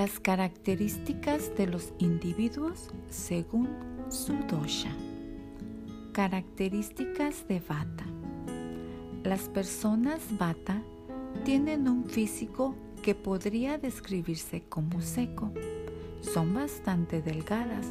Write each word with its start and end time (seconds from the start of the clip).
Las 0.00 0.18
características 0.18 1.54
de 1.58 1.66
los 1.66 1.92
individuos 1.98 2.88
según 3.10 3.68
su 4.08 4.32
dosha. 4.48 4.96
Características 6.12 7.46
de 7.46 7.60
Vata. 7.60 8.06
Las 9.24 9.50
personas 9.50 10.22
Vata 10.38 10.80
tienen 11.44 11.86
un 11.86 12.06
físico 12.06 12.74
que 13.02 13.14
podría 13.14 13.76
describirse 13.76 14.62
como 14.70 15.02
seco. 15.02 15.52
Son 16.22 16.54
bastante 16.54 17.20
delgadas, 17.20 17.86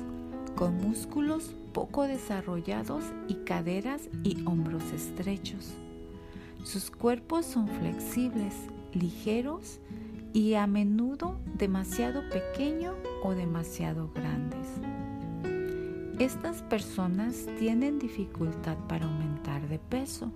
con 0.55 0.77
músculos 0.77 1.53
poco 1.73 2.07
desarrollados 2.07 3.03
y 3.27 3.35
caderas 3.45 4.09
y 4.23 4.43
hombros 4.47 4.81
estrechos. 4.93 5.75
Sus 6.63 6.89
cuerpos 6.89 7.45
son 7.45 7.67
flexibles, 7.67 8.55
ligeros 8.93 9.79
y 10.33 10.53
a 10.53 10.67
menudo 10.67 11.39
demasiado 11.57 12.21
pequeño 12.29 12.95
o 13.23 13.33
demasiado 13.33 14.11
grandes. 14.13 14.67
Estas 16.19 16.61
personas 16.63 17.47
tienen 17.57 17.97
dificultad 17.97 18.77
para 18.87 19.05
aumentar 19.05 19.67
de 19.69 19.79
peso. 19.79 20.31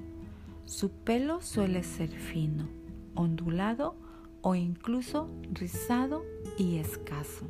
Su 0.65 0.89
pelo 0.91 1.41
suele 1.41 1.83
ser 1.83 2.09
fino, 2.09 2.69
ondulado 3.15 3.95
o 4.41 4.55
incluso 4.55 5.29
rizado 5.51 6.23
y 6.57 6.77
escaso. 6.77 7.45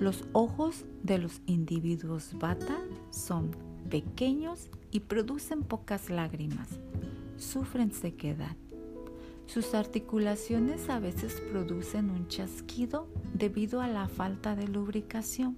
Los 0.00 0.24
ojos 0.32 0.84
de 1.02 1.18
los 1.18 1.42
individuos 1.46 2.34
bata 2.38 2.78
son 3.10 3.50
pequeños 3.90 4.70
y 4.90 5.00
producen 5.00 5.62
pocas 5.62 6.10
lágrimas. 6.10 6.68
Sufren 7.36 7.92
sequedad. 7.92 8.56
Sus 9.46 9.74
articulaciones 9.74 10.88
a 10.88 10.98
veces 10.98 11.40
producen 11.50 12.10
un 12.10 12.28
chasquido 12.28 13.08
debido 13.34 13.80
a 13.80 13.88
la 13.88 14.08
falta 14.08 14.56
de 14.56 14.66
lubricación. 14.66 15.56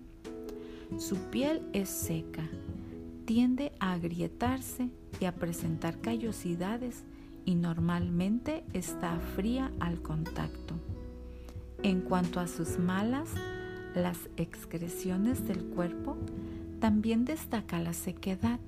Su 0.99 1.17
piel 1.31 1.63
es 1.73 1.89
seca, 1.89 2.49
tiende 3.25 3.73
a 3.81 3.93
agrietarse 3.93 4.91
y 5.21 5.25
a 5.25 5.35
presentar 5.35 6.01
callosidades 6.01 7.05
y 7.45 7.55
normalmente 7.55 8.65
está 8.73 9.19
fría 9.35 9.73
al 9.81 10.03
contacto. 10.03 10.75
En 11.83 12.01
cuanto 12.01 12.41
a 12.41 12.49
sus 12.49 12.79
malas, 12.79 13.31
las 13.95 14.19
excreciones 14.37 15.47
del 15.47 15.65
cuerpo, 15.65 16.17
también 16.81 17.25
destaca 17.25 17.79
la 17.79 17.95
sequedad. 17.95 18.61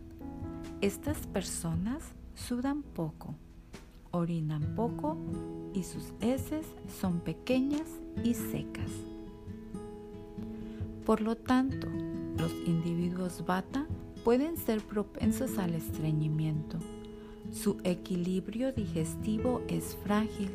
Estas 0.81 1.27
personas 1.27 2.03
sudan 2.35 2.83
poco 2.83 3.35
orinan 4.11 4.75
poco 4.75 5.17
y 5.75 5.83
sus 5.83 6.13
heces 6.21 6.67
son 7.01 7.21
pequeñas 7.21 7.87
y 8.25 8.35
secas. 8.35 8.91
Por 11.05 11.21
lo 11.21 11.37
tanto, 11.37 11.87
los 12.39 12.53
individuos 12.67 13.45
bata 13.47 13.87
pueden 14.25 14.57
ser 14.57 14.81
propensos 14.81 15.59
al 15.59 15.75
estreñimiento. 15.75 16.79
Su 17.51 17.79
equilibrio 17.85 18.73
digestivo 18.73 19.63
es 19.69 19.97
frágil. 20.05 20.51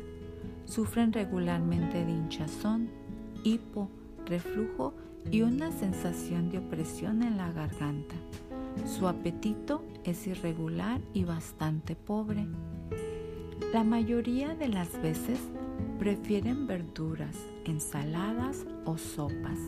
Sufren 0.64 1.12
regularmente 1.12 2.04
de 2.04 2.12
hinchazón, 2.12 2.88
hipo, 3.42 3.88
reflujo 4.26 4.94
y 5.30 5.42
una 5.42 5.72
sensación 5.72 6.50
de 6.50 6.58
opresión 6.58 7.22
en 7.22 7.36
la 7.36 7.50
garganta. 7.52 8.14
Su 8.86 9.08
apetito 9.08 9.82
es 10.04 10.26
irregular 10.26 11.00
y 11.12 11.24
bastante 11.24 11.96
pobre. 11.96 12.46
La 13.72 13.82
mayoría 13.84 14.54
de 14.54 14.68
las 14.68 15.00
veces 15.02 15.38
prefieren 15.98 16.66
verduras, 16.66 17.36
ensaladas 17.64 18.66
o 18.84 18.96
sopas, 18.98 19.58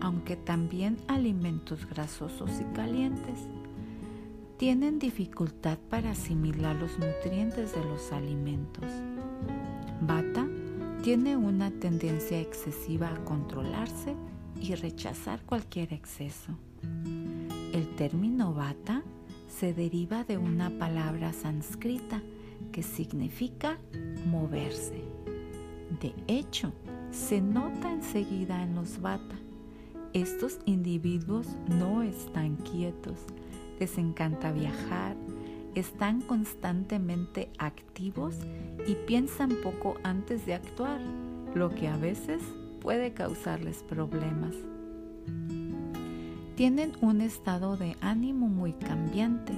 aunque 0.00 0.36
también 0.36 0.96
alimentos 1.08 1.86
grasosos 1.86 2.50
y 2.60 2.64
calientes. 2.74 3.48
Tienen 4.56 4.98
dificultad 4.98 5.78
para 5.90 6.12
asimilar 6.12 6.76
los 6.76 6.98
nutrientes 6.98 7.74
de 7.74 7.84
los 7.84 8.12
alimentos. 8.12 8.86
Bata 10.00 10.46
tiene 11.02 11.36
una 11.36 11.70
tendencia 11.70 12.40
excesiva 12.40 13.08
a 13.08 13.24
controlarse 13.24 14.14
y 14.60 14.74
rechazar 14.74 15.42
cualquier 15.42 15.92
exceso. 15.92 16.56
El 17.72 17.94
término 17.96 18.54
bata 18.54 19.02
se 19.48 19.74
deriva 19.74 20.24
de 20.24 20.38
una 20.38 20.70
palabra 20.70 21.32
sánscrita 21.32 22.22
que 22.74 22.82
significa 22.82 23.78
moverse. 24.26 25.00
De 26.00 26.12
hecho, 26.26 26.72
se 27.12 27.40
nota 27.40 27.92
enseguida 27.92 28.64
en 28.64 28.74
los 28.74 29.00
bata. 29.00 29.36
Estos 30.12 30.58
individuos 30.64 31.46
no 31.68 32.02
están 32.02 32.56
quietos, 32.56 33.20
les 33.78 33.96
encanta 33.96 34.50
viajar, 34.50 35.14
están 35.76 36.20
constantemente 36.20 37.48
activos 37.58 38.34
y 38.88 38.96
piensan 39.06 39.50
poco 39.62 39.94
antes 40.02 40.44
de 40.44 40.54
actuar, 40.54 41.00
lo 41.54 41.70
que 41.70 41.86
a 41.86 41.96
veces 41.96 42.42
puede 42.80 43.12
causarles 43.12 43.84
problemas. 43.84 44.56
Tienen 46.56 46.90
un 47.00 47.20
estado 47.20 47.76
de 47.76 47.96
ánimo 48.00 48.48
muy 48.48 48.72
cambiante 48.72 49.52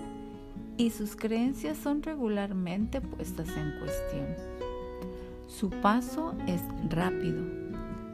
y 0.76 0.90
sus 0.90 1.16
creencias 1.16 1.78
son 1.78 2.02
regularmente 2.02 3.00
puestas 3.00 3.48
en 3.56 3.78
cuestión. 3.78 4.26
Su 5.46 5.70
paso 5.70 6.34
es 6.46 6.60
rápido, 6.90 7.42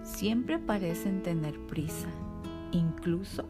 siempre 0.05 0.59
parecen 0.59 1.23
tener 1.23 1.59
prisa, 1.67 2.09
incluso 2.71 3.47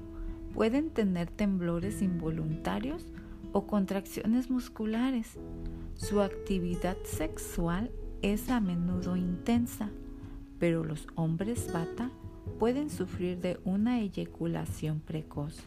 pueden 0.55 0.91
tener 0.91 1.31
temblores 1.31 2.01
involuntarios 2.03 3.05
o 3.53 3.67
contracciones 3.67 4.51
musculares. 4.51 5.39
Su 5.95 6.21
actividad 6.21 6.97
sexual 7.05 7.91
es 8.23 8.49
a 8.51 8.61
menudo 8.61 9.17
intensa, 9.17 9.91
pero 10.59 10.85
los 10.85 11.07
hombres 11.17 11.71
bata 11.73 12.11
pueden 12.59 12.89
sufrir 12.89 13.39
de 13.41 13.59
una 13.65 14.01
eyaculación 14.01 15.01
precoz. 15.01 15.61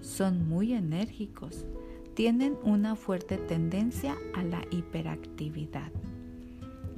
Son 0.00 0.48
muy 0.48 0.74
enérgicos 0.74 1.64
tienen 2.14 2.56
una 2.62 2.94
fuerte 2.94 3.38
tendencia 3.38 4.16
a 4.34 4.44
la 4.44 4.62
hiperactividad 4.70 5.90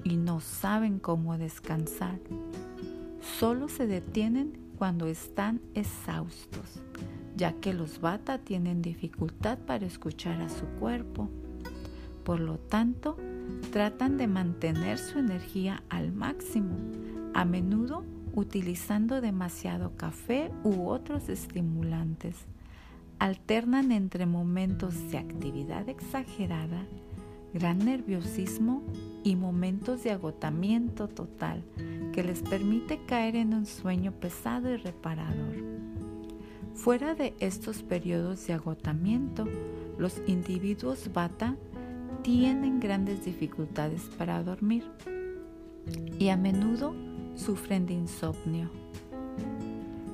y 0.04 0.16
no 0.16 0.40
saben 0.40 0.98
cómo 0.98 1.38
descansar. 1.38 2.18
Solo 3.38 3.68
se 3.68 3.86
detienen 3.86 4.58
cuando 4.78 5.06
están 5.06 5.60
exhaustos, 5.74 6.82
ya 7.34 7.54
que 7.54 7.72
los 7.72 8.00
bata 8.00 8.38
tienen 8.38 8.82
dificultad 8.82 9.58
para 9.58 9.86
escuchar 9.86 10.40
a 10.42 10.50
su 10.50 10.66
cuerpo. 10.78 11.30
Por 12.22 12.40
lo 12.40 12.58
tanto, 12.58 13.16
tratan 13.72 14.18
de 14.18 14.26
mantener 14.26 14.98
su 14.98 15.18
energía 15.18 15.82
al 15.88 16.12
máximo, 16.12 16.76
a 17.32 17.44
menudo 17.44 18.04
utilizando 18.34 19.22
demasiado 19.22 19.96
café 19.96 20.50
u 20.62 20.88
otros 20.88 21.30
estimulantes 21.30 22.46
alternan 23.18 23.92
entre 23.92 24.26
momentos 24.26 25.10
de 25.10 25.18
actividad 25.18 25.88
exagerada, 25.88 26.86
gran 27.54 27.78
nerviosismo 27.78 28.82
y 29.24 29.36
momentos 29.36 30.02
de 30.02 30.10
agotamiento 30.12 31.08
total 31.08 31.64
que 32.12 32.22
les 32.22 32.42
permite 32.42 33.00
caer 33.06 33.36
en 33.36 33.54
un 33.54 33.66
sueño 33.66 34.12
pesado 34.12 34.72
y 34.72 34.76
reparador. 34.76 35.56
Fuera 36.74 37.14
de 37.14 37.34
estos 37.40 37.82
periodos 37.82 38.46
de 38.46 38.52
agotamiento, 38.52 39.46
los 39.98 40.20
individuos 40.26 41.10
bata 41.12 41.56
tienen 42.22 42.80
grandes 42.80 43.24
dificultades 43.24 44.02
para 44.18 44.42
dormir 44.42 44.84
y 46.18 46.28
a 46.28 46.36
menudo 46.36 46.94
sufren 47.34 47.86
de 47.86 47.94
insomnio. 47.94 48.70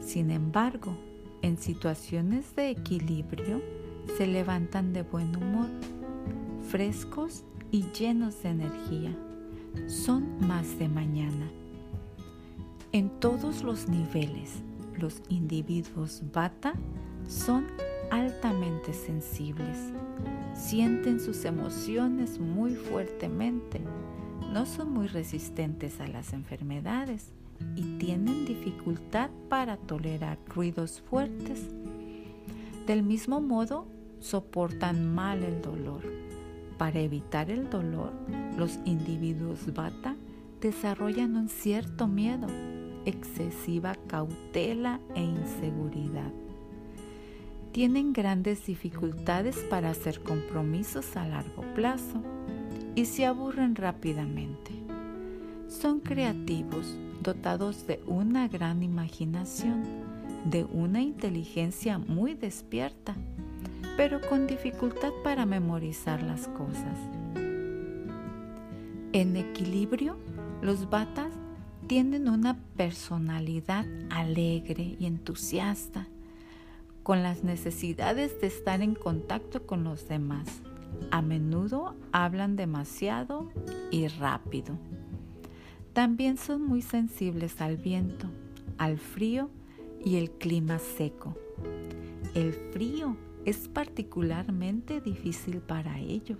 Sin 0.01 0.31
embargo, 0.31 0.97
en 1.43 1.59
situaciones 1.59 2.55
de 2.57 2.71
equilibrio 2.71 3.61
se 4.17 4.27
levantan 4.27 4.93
de 4.93 5.03
buen 5.03 5.37
humor, 5.37 5.69
frescos 6.69 7.45
y 7.71 7.85
llenos 7.93 8.43
de 8.43 8.51
energía. 8.51 9.17
Son 9.87 10.47
más 10.47 10.79
de 10.79 10.89
mañana. 10.89 11.51
En 12.93 13.11
todos 13.21 13.63
los 13.63 13.89
niveles, 13.89 14.63
los 14.99 15.23
individuos 15.29 16.23
bata 16.33 16.75
son 17.27 17.67
altamente 18.11 18.93
sensibles. 18.93 19.79
Sienten 20.55 21.19
sus 21.19 21.45
emociones 21.45 22.39
muy 22.39 22.75
fuertemente. 22.75 23.81
No 24.53 24.67
son 24.67 24.93
muy 24.93 25.07
resistentes 25.09 26.01
a 26.01 26.07
las 26.07 26.35
enfermedades 26.35 27.33
y 27.77 27.99
tienen 27.99 28.45
dificultad 28.45 29.31
para 29.49 29.77
tolerar 29.77 30.39
ruidos 30.47 31.01
fuertes. 31.03 31.69
Del 32.87 33.03
mismo 33.03 33.41
modo, 33.41 33.87
soportan 34.21 35.15
mal 35.15 35.43
el 35.43 35.61
dolor. 35.63 36.03
Para 36.79 37.01
evitar 37.01 37.51
el 37.51 37.71
dolor, 37.71 38.13
los 38.57 38.79
individuos 38.85 39.73
bata 39.73 40.17
desarrollan 40.61 41.37
un 41.37 41.49
cierto 41.49 42.07
miedo. 42.07 42.47
excesiva 43.05 43.97
cautela 44.07 45.01
e 45.17 45.23
inseguridad. 45.25 46.33
Tienen 47.73 48.13
grandes 48.13 48.67
dificultades 48.67 49.57
para 49.71 49.91
hacer 49.91 50.23
compromisos 50.23 51.17
a 51.17 51.27
largo 51.27 51.63
plazo 51.75 52.23
y 52.95 53.07
se 53.07 53.27
aburren 53.27 53.75
rápidamente. 53.75 54.71
Son 55.69 56.01
creativos, 56.01 56.97
dotados 57.23 57.87
de 57.87 58.03
una 58.07 58.49
gran 58.49 58.83
imaginación, 58.83 59.85
de 60.45 60.65
una 60.65 61.01
inteligencia 61.01 61.99
muy 61.99 62.35
despierta, 62.35 63.15
pero 63.97 64.21
con 64.21 64.47
dificultad 64.47 65.13
para 65.23 65.47
memorizar 65.47 66.23
las 66.23 66.49
cosas. 66.49 66.99
En 69.13 69.37
equilibrio, 69.37 70.17
los 70.63 70.89
batas 70.89 71.33
tienen 71.87 72.29
una 72.29 72.59
personalidad 72.77 73.85
alegre 74.11 74.97
y 74.99 75.07
entusiasta, 75.07 76.07
con 77.03 77.23
las 77.23 77.43
necesidades 77.43 78.41
de 78.41 78.47
estar 78.47 78.81
en 78.81 78.95
contacto 78.95 79.67
con 79.67 79.85
los 79.85 80.09
demás. 80.09 80.63
A 81.11 81.21
menudo 81.21 81.97
hablan 82.13 82.57
demasiado 82.57 83.51
y 83.91 84.07
rápido. 84.09 84.79
También 85.93 86.39
son 86.39 86.63
muy 86.63 86.81
sensibles 86.81 87.61
al 87.61 87.77
viento, 87.77 88.29
al 88.79 88.99
frío 88.99 89.51
y 90.03 90.17
el 90.17 90.31
clima 90.31 90.79
seco. 90.79 91.37
El 92.35 92.55
frío 92.73 93.17
es 93.45 93.69
particularmente 93.69 95.03
difícil 95.03 95.59
para 95.59 95.99
ellos 95.99 96.39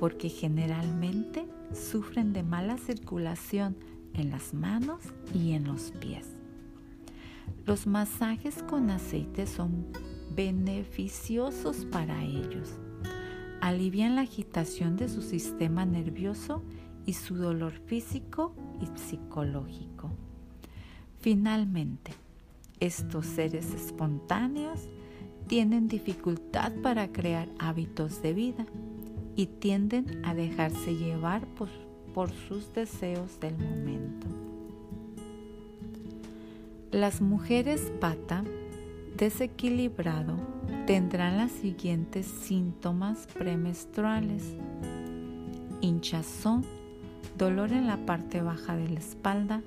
porque 0.00 0.30
generalmente 0.30 1.46
sufren 1.74 2.32
de 2.32 2.42
mala 2.42 2.78
circulación 2.78 3.76
en 4.14 4.30
las 4.30 4.54
manos 4.54 5.00
y 5.34 5.52
en 5.52 5.64
los 5.64 5.92
pies. 6.00 6.26
Los 7.66 7.86
masajes 7.86 8.62
con 8.62 8.90
aceite 8.90 9.46
son 9.46 9.86
beneficiosos 10.34 11.84
para 11.84 12.24
ellos. 12.24 12.78
Alivian 13.60 14.14
la 14.14 14.22
agitación 14.22 14.96
de 14.96 15.08
su 15.08 15.20
sistema 15.20 15.84
nervioso 15.84 16.62
y 17.04 17.14
su 17.14 17.36
dolor 17.36 17.72
físico 17.72 18.54
y 18.80 18.98
psicológico. 18.98 20.10
Finalmente, 21.20 22.12
estos 22.80 23.26
seres 23.26 23.72
espontáneos 23.74 24.88
tienen 25.46 25.88
dificultad 25.88 26.72
para 26.82 27.08
crear 27.12 27.48
hábitos 27.58 28.20
de 28.22 28.34
vida 28.34 28.66
y 29.36 29.46
tienden 29.46 30.24
a 30.24 30.34
dejarse 30.34 30.96
llevar 30.96 31.46
por, 31.46 31.68
sus 32.48 32.72
deseos 32.72 33.38
del 33.40 33.58
momento. 33.58 34.26
Las 36.90 37.20
mujeres 37.20 37.92
pata 38.00 38.42
desequilibrado 39.18 40.36
tendrán 40.86 41.36
los 41.36 41.50
siguientes 41.50 42.26
síntomas 42.26 43.26
premenstruales. 43.26 44.56
Hinchazón, 45.82 46.64
dolor 47.36 47.72
en 47.72 47.86
la 47.86 47.98
parte 48.06 48.40
baja 48.42 48.76
de 48.76 48.88
la 48.88 49.00
espalda, 49.00 49.62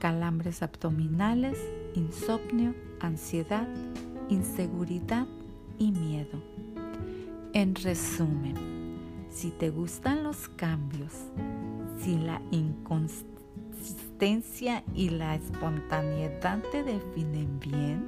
calambres 0.00 0.62
abdominales, 0.62 1.58
insomnio, 1.94 2.74
ansiedad, 3.00 3.68
inseguridad 4.28 5.26
y 5.78 5.92
miedo. 5.92 6.42
En 7.52 7.74
resumen, 7.74 8.54
si 9.30 9.50
te 9.50 9.70
gustan 9.70 10.24
los 10.24 10.48
cambios, 10.48 11.12
si 11.98 12.18
la 12.18 12.40
inconsistencia 12.50 14.82
y 14.94 15.10
la 15.10 15.34
espontaneidad 15.34 16.62
te 16.72 16.82
definen 16.82 17.60
bien, 17.60 18.06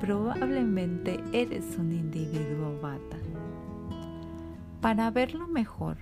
probablemente 0.00 1.22
eres 1.32 1.76
un 1.78 1.92
individuo 1.92 2.80
bata. 2.80 3.18
Para 4.80 5.10
verlo 5.10 5.46
mejor, 5.46 5.98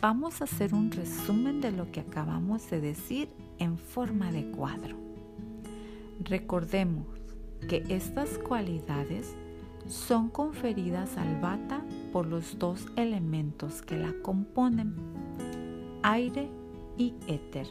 vamos 0.00 0.40
a 0.40 0.44
hacer 0.44 0.74
un 0.74 0.90
resumen 0.90 1.60
de 1.60 1.72
lo 1.72 1.90
que 1.90 2.00
acabamos 2.00 2.68
de 2.70 2.80
decir 2.80 3.28
en 3.58 3.78
forma 3.78 4.32
de 4.32 4.50
cuadro. 4.50 4.96
Recordemos 6.20 7.06
que 7.68 7.84
estas 7.88 8.38
cualidades 8.38 9.34
son 9.86 10.28
conferidas 10.28 11.16
al 11.16 11.40
bata 11.40 11.82
por 12.12 12.26
los 12.26 12.58
dos 12.58 12.86
elementos 12.96 13.82
que 13.82 13.96
la 13.96 14.12
componen, 14.22 14.94
aire 16.02 16.48
y 16.96 17.14
éter. 17.26 17.66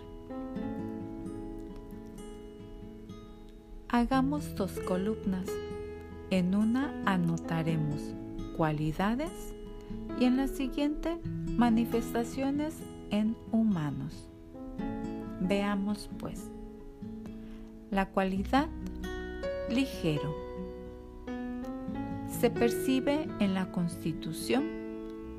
Hagamos 3.90 4.56
dos 4.56 4.80
columnas. 4.88 5.46
En 6.30 6.56
una 6.56 7.04
anotaremos 7.06 8.02
cualidades 8.58 9.54
y 10.20 10.26
en 10.26 10.38
la 10.38 10.48
siguiente 10.48 11.20
manifestaciones 11.58 12.76
en 13.12 13.36
humanos. 13.52 14.30
Veamos 15.42 16.10
pues. 16.18 16.50
La 17.92 18.10
cualidad 18.10 18.70
ligero 19.70 20.34
se 22.40 22.50
percibe 22.50 23.28
en 23.40 23.54
la 23.54 23.72
constitución, 23.72 24.66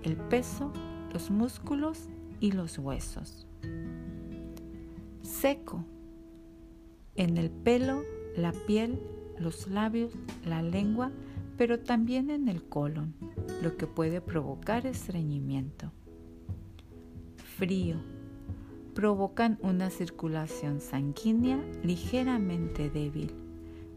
el 0.05 0.17
peso, 0.17 0.73
los 1.13 1.31
músculos 1.31 2.09
y 2.41 2.53
los 2.53 2.79
huesos. 2.79 3.47
Seco, 5.23 5.85
en 7.17 7.37
el 7.37 7.51
pelo, 7.51 8.03
la 8.37 8.53
piel, 8.67 9.01
los 9.39 9.69
labios, 9.69 10.13
la 10.47 10.63
lengua, 10.63 11.11
pero 11.57 11.81
también 11.81 12.31
en 12.31 12.49
el 12.49 12.63
colon, 12.63 13.15
lo 13.63 13.77
que 13.77 13.87
puede 13.87 14.21
provocar 14.21 14.87
estreñimiento. 14.87 15.93
Frío, 17.57 17.97
provocan 18.95 19.59
una 19.63 19.91
circulación 19.91 20.81
sanguínea 20.81 21.59
ligeramente 21.83 22.91
débil, 22.91 23.33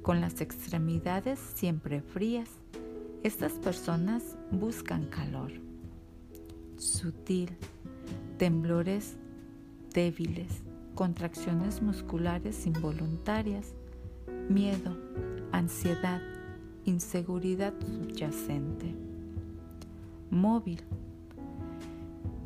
con 0.02 0.22
las 0.22 0.42
extremidades 0.42 1.40
siempre 1.40 2.02
frías. 2.02 2.50
Estas 3.24 3.54
personas 3.54 4.38
buscan 4.52 5.06
calor, 5.08 5.52
sutil, 6.78 7.50
temblores 8.38 9.18
débiles, 9.94 10.64
contracciones 10.96 11.82
musculares 11.82 12.66
involuntarias, 12.66 13.74
miedo, 14.50 14.96
ansiedad, 15.52 16.22
inseguridad 16.88 17.74
subyacente. 17.80 18.96
Móvil. 20.32 20.82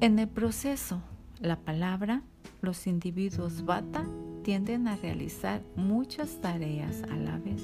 En 0.02 0.20
el 0.20 0.28
proceso, 0.28 1.02
la 1.40 1.58
palabra, 1.58 2.24
los 2.62 2.88
individuos 2.88 3.64
bata 3.64 4.06
tienden 4.44 4.88
a 4.88 4.96
realizar 4.98 5.62
muchas 5.76 6.42
tareas 6.42 7.04
a 7.04 7.16
la 7.16 7.38
vez 7.38 7.64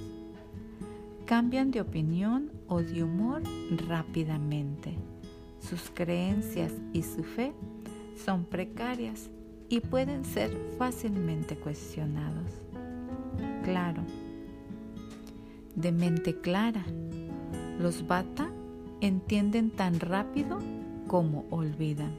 cambian 1.28 1.72
de 1.72 1.82
opinión 1.82 2.50
o 2.68 2.82
de 2.82 3.04
humor 3.04 3.44
rápidamente. 3.88 4.96
Sus 5.60 5.92
creencias 5.94 6.72
y 6.94 7.04
su 7.04 7.22
fe 7.22 7.54
son 8.16 8.46
precarias 8.46 9.30
y 9.68 9.82
pueden 9.82 10.24
ser 10.24 10.58
fácilmente 10.78 11.58
cuestionados. 11.58 12.50
Claro, 13.66 14.04
de 15.78 15.92
mente 15.92 16.36
clara, 16.42 16.84
los 17.80 18.08
bata 18.08 18.50
entienden 19.00 19.70
tan 19.70 20.00
rápido 20.00 20.58
como 21.06 21.46
olvidan. 21.52 22.12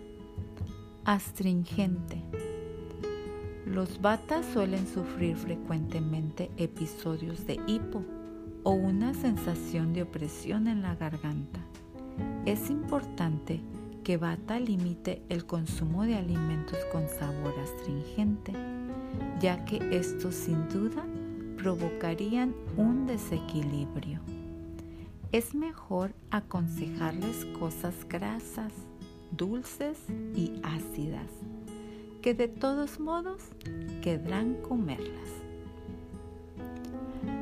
Astringente. 1.05 2.23
Los 3.67 4.00
bata 4.00 4.45
suelen 4.45 4.87
sufrir 4.87 5.37
frecuentemente 5.37 6.53
episodios 6.57 7.47
de 7.47 7.61
hipo 7.67 8.05
o 8.62 8.71
una 8.71 9.12
sensación 9.12 9.93
de 9.93 10.03
opresión 10.03 10.69
en 10.69 10.81
la 10.81 10.95
garganta. 10.95 11.59
Es 12.47 12.71
importante 12.71 13.61
que 14.05 14.17
Bata 14.17 14.59
limite 14.59 15.23
el 15.29 15.45
consumo 15.45 16.05
de 16.05 16.15
alimentos 16.15 16.79
con 16.93 17.09
sabor 17.09 17.55
astringente, 17.61 18.53
ya 19.41 19.65
que 19.65 19.79
estos 19.91 20.35
sin 20.35 20.69
duda 20.69 21.05
provocarían 21.59 22.55
un 22.77 23.07
desequilibrio. 23.07 24.21
Es 25.33 25.55
mejor 25.55 26.15
aconsejarles 26.31 27.45
cosas 27.59 27.95
grasas, 28.09 28.73
dulces 29.33 29.99
y 30.35 30.61
ácidas, 30.62 31.31
que 32.23 32.33
de 32.33 32.49
todos 32.49 32.99
modos 32.99 33.43
querrán 34.03 34.55
comerlas. 34.62 35.29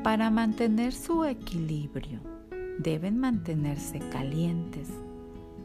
Para 0.03 0.31
mantener 0.31 0.93
su 0.93 1.25
equilibrio, 1.25 2.21
deben 2.79 3.19
mantenerse 3.19 3.99
calientes, 4.11 4.89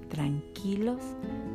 tranquilos 0.10 1.02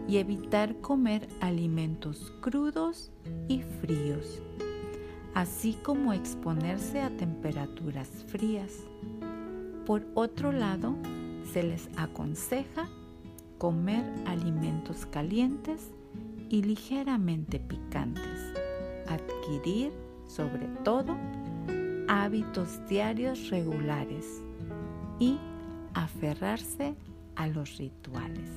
y 0.09 0.17
evitar 0.17 0.81
comer 0.81 1.29
alimentos 1.41 2.33
crudos 2.41 3.13
y 3.49 3.63
fríos. 3.81 4.41
Así 5.37 5.75
como 5.83 6.15
exponerse 6.15 7.03
a 7.03 7.11
temperaturas 7.11 8.09
frías. 8.27 8.73
Por 9.85 10.07
otro 10.15 10.51
lado, 10.51 10.97
se 11.53 11.63
les 11.63 11.91
aconseja 11.99 12.89
comer 13.59 14.03
alimentos 14.25 15.05
calientes 15.05 15.91
y 16.49 16.63
ligeramente 16.63 17.61
picantes, 17.61 18.55
adquirir 19.09 19.93
sobre 20.27 20.69
todo 20.85 21.15
hábitos 22.09 22.81
diarios 22.89 23.51
regulares 23.51 24.41
y 25.19 25.37
aferrarse 25.93 26.95
a 27.35 27.47
los 27.47 27.77
rituales. 27.77 28.49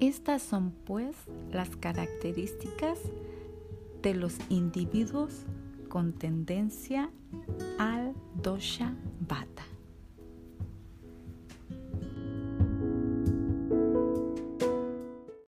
Estas 0.00 0.40
son 0.42 0.70
pues 0.86 1.16
las 1.52 1.76
características 1.76 2.98
de 4.02 4.14
los 4.14 4.38
individuos 4.48 5.44
con 5.88 6.12
tendencia 6.12 7.10
al 7.78 8.14
dosha 8.42 8.94
bata. 9.20 9.65